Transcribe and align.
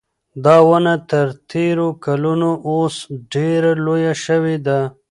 دا 0.45 0.55
ونه 0.69 0.93
تر 1.09 1.27
تېرو 1.51 1.87
کلونو 2.05 2.51
اوس 2.69 2.95
ډېره 3.33 3.71
لویه 3.85 4.13
شوې 4.25 4.57
ده. 4.65 4.79